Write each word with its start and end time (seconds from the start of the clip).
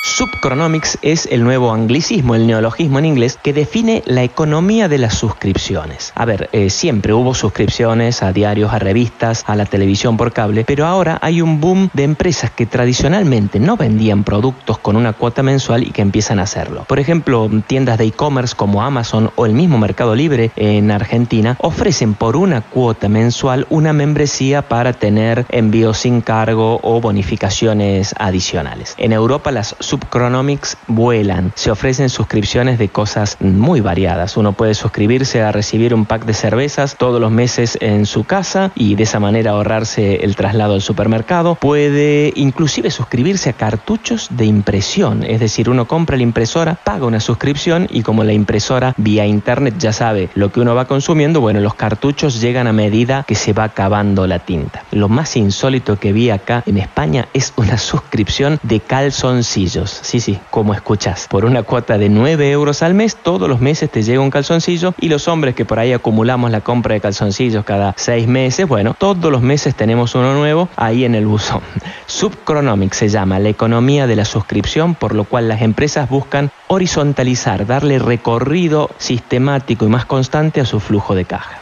Subchronomics 0.00 0.98
es 1.02 1.26
el 1.26 1.42
nuevo 1.42 1.72
anglicismo, 1.72 2.36
el 2.36 2.46
neologismo 2.46 3.00
en 3.00 3.04
inglés, 3.04 3.38
que 3.42 3.52
define 3.52 4.02
la 4.06 4.22
economía 4.22 4.88
de 4.88 4.98
las 4.98 5.14
suscripciones. 5.14 6.12
A 6.14 6.24
ver, 6.24 6.48
eh, 6.52 6.70
siempre 6.70 7.12
hubo 7.12 7.34
suscripciones 7.34 8.22
a 8.22 8.32
diarios, 8.32 8.72
a 8.72 8.78
revistas, 8.78 9.42
a 9.46 9.56
la 9.56 9.66
televisión 9.66 10.16
por 10.16 10.32
cable, 10.32 10.64
pero 10.64 10.86
ahora 10.86 11.18
hay 11.20 11.42
un 11.42 11.60
boom 11.60 11.90
de 11.92 12.04
empresas 12.04 12.52
que 12.52 12.66
tradicionalmente 12.66 13.58
no 13.58 13.76
vendían 13.76 14.22
productos 14.22 14.78
con 14.78 14.96
una 14.96 15.14
cuota 15.14 15.42
mensual 15.42 15.82
y 15.82 15.90
que 15.90 16.02
empiezan 16.02 16.38
a 16.38 16.42
hacerlo. 16.42 16.84
Por 16.88 17.00
ejemplo, 17.00 17.50
tiendas 17.66 17.98
de 17.98 18.04
e-commerce 18.04 18.54
como 18.54 18.82
Amazon 18.82 19.30
o 19.34 19.46
el 19.46 19.52
mismo 19.52 19.78
Mercado 19.78 20.14
Libre 20.14 20.52
en 20.54 20.92
Argentina 20.92 21.56
ofrecen 21.58 22.14
por 22.14 22.36
una 22.36 22.60
cuota 22.60 23.08
mensual 23.08 23.66
una 23.68 23.92
membresía 23.92 24.62
para 24.62 24.92
tener 24.92 25.44
envíos 25.48 25.98
sin 25.98 26.20
cargo 26.20 26.78
o 26.82 27.00
bonificaciones 27.00 28.14
adicionales. 28.16 28.94
En 28.98 29.12
Europa 29.12 29.50
las 29.50 29.74
Subchronomics 29.88 30.76
vuelan. 30.86 31.50
Se 31.54 31.70
ofrecen 31.70 32.10
suscripciones 32.10 32.78
de 32.78 32.90
cosas 32.90 33.38
muy 33.40 33.80
variadas. 33.80 34.36
Uno 34.36 34.52
puede 34.52 34.74
suscribirse 34.74 35.40
a 35.40 35.50
recibir 35.50 35.94
un 35.94 36.04
pack 36.04 36.26
de 36.26 36.34
cervezas 36.34 36.96
todos 36.98 37.18
los 37.22 37.30
meses 37.30 37.78
en 37.80 38.04
su 38.04 38.24
casa 38.24 38.70
y 38.74 38.96
de 38.96 39.04
esa 39.04 39.18
manera 39.18 39.52
ahorrarse 39.52 40.16
el 40.16 40.36
traslado 40.36 40.74
al 40.74 40.82
supermercado. 40.82 41.54
Puede 41.54 42.34
inclusive 42.36 42.90
suscribirse 42.90 43.48
a 43.48 43.54
cartuchos 43.54 44.28
de 44.30 44.44
impresión. 44.44 45.22
Es 45.22 45.40
decir, 45.40 45.70
uno 45.70 45.88
compra 45.88 46.18
la 46.18 46.22
impresora, 46.22 46.74
paga 46.74 47.06
una 47.06 47.20
suscripción 47.20 47.86
y 47.90 48.02
como 48.02 48.24
la 48.24 48.34
impresora 48.34 48.92
vía 48.98 49.24
internet 49.24 49.76
ya 49.78 49.94
sabe 49.94 50.28
lo 50.34 50.52
que 50.52 50.60
uno 50.60 50.74
va 50.74 50.84
consumiendo, 50.84 51.40
bueno, 51.40 51.60
los 51.60 51.74
cartuchos 51.74 52.42
llegan 52.42 52.66
a 52.66 52.74
medida 52.74 53.24
que 53.26 53.34
se 53.34 53.54
va 53.54 53.64
acabando 53.64 54.26
la 54.26 54.40
tinta. 54.40 54.84
Lo 54.90 55.08
más 55.08 55.34
insólito 55.36 55.98
que 55.98 56.12
vi 56.12 56.28
acá 56.28 56.62
en 56.66 56.76
España 56.76 57.28
es 57.32 57.54
una 57.56 57.78
suscripción 57.78 58.58
de 58.62 58.80
calzoncillos. 58.80 59.77
Sí, 59.86 60.20
sí, 60.20 60.38
como 60.50 60.74
escuchas. 60.74 61.26
Por 61.28 61.44
una 61.44 61.62
cuota 61.62 61.98
de 61.98 62.08
9 62.08 62.50
euros 62.50 62.82
al 62.82 62.94
mes, 62.94 63.16
todos 63.16 63.48
los 63.48 63.60
meses 63.60 63.90
te 63.90 64.02
llega 64.02 64.20
un 64.20 64.30
calzoncillo 64.30 64.94
y 64.98 65.08
los 65.08 65.28
hombres 65.28 65.54
que 65.54 65.64
por 65.64 65.78
ahí 65.78 65.92
acumulamos 65.92 66.50
la 66.50 66.60
compra 66.60 66.94
de 66.94 67.00
calzoncillos 67.00 67.64
cada 67.64 67.94
6 67.96 68.26
meses, 68.28 68.66
bueno, 68.66 68.94
todos 68.98 69.30
los 69.30 69.42
meses 69.42 69.74
tenemos 69.74 70.14
uno 70.14 70.34
nuevo 70.34 70.68
ahí 70.76 71.04
en 71.04 71.14
el 71.14 71.26
buzón. 71.26 71.60
Subchronomic 72.06 72.92
se 72.92 73.08
llama 73.08 73.38
la 73.38 73.48
economía 73.48 74.06
de 74.06 74.16
la 74.16 74.24
suscripción, 74.24 74.94
por 74.94 75.14
lo 75.14 75.24
cual 75.24 75.48
las 75.48 75.62
empresas 75.62 76.08
buscan 76.08 76.50
horizontalizar, 76.66 77.66
darle 77.66 77.98
recorrido 77.98 78.90
sistemático 78.98 79.84
y 79.84 79.88
más 79.88 80.04
constante 80.04 80.60
a 80.60 80.64
su 80.64 80.80
flujo 80.80 81.14
de 81.14 81.24
caja. 81.24 81.60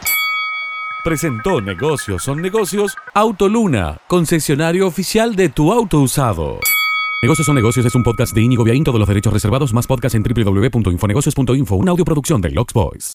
Presentó 1.03 1.61
Negocios 1.61 2.23
son 2.23 2.41
negocios 2.41 2.97
Autoluna, 3.13 3.97
concesionario 4.07 4.87
oficial 4.87 5.37
de 5.37 5.47
tu 5.47 5.71
auto 5.71 6.01
usado. 6.01 6.59
Negocios 7.19 7.47
son 7.47 7.55
negocios 7.55 7.83
es 7.83 7.95
un 7.95 8.03
podcast 8.03 8.35
de 8.35 8.43
Inigo 8.43 8.63
Viaín, 8.63 8.83
todos 8.83 8.99
los 8.99 9.07
derechos 9.07 9.33
reservados, 9.33 9.73
más 9.73 9.87
podcast 9.87 10.13
en 10.13 10.21
www.infonegocios.info, 10.21 11.75
una 11.75 11.89
audioproducción 11.91 12.41
de 12.41 12.51
Lux 12.51 12.73
Boys. 12.73 13.05